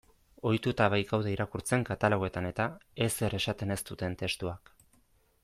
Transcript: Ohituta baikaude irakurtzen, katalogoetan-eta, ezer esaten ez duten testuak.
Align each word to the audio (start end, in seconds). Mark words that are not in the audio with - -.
Ohituta 0.51 0.87
baikaude 0.93 1.33
irakurtzen, 1.33 1.85
katalogoetan-eta, 1.91 2.67
ezer 3.09 3.39
esaten 3.41 3.77
ez 3.79 3.79
duten 3.93 4.19
testuak. 4.25 4.75